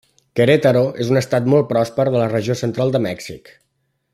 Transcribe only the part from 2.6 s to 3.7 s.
central de Mèxic.